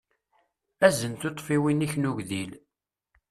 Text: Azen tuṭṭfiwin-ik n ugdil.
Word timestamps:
Azen 0.85 1.13
tuṭṭfiwin-ik 1.21 1.93
n 1.97 2.09
ugdil. 2.09 2.51